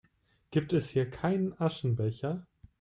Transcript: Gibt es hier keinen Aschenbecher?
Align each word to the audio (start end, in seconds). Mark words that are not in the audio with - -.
Gibt 0.49 0.73
es 0.73 0.89
hier 0.89 1.07
keinen 1.07 1.53
Aschenbecher? 1.61 2.47